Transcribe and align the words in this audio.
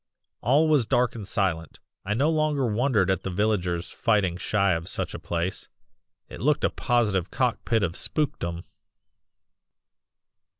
"All 0.41 0.67
was 0.67 0.87
dark 0.87 1.13
and 1.13 1.27
silent. 1.27 1.79
I 2.03 2.15
no 2.15 2.31
longer 2.31 2.65
wondered 2.65 3.11
at 3.11 3.21
the 3.21 3.29
villagers 3.29 3.91
fighting 3.91 4.35
shy 4.35 4.71
of 4.71 4.89
such 4.89 5.13
a 5.13 5.19
place; 5.19 5.67
it 6.27 6.41
looked 6.41 6.63
a 6.63 6.71
positive 6.71 7.29
cock 7.29 7.63
pit 7.65 7.83
of 7.83 7.93
spookdom. 7.93 8.63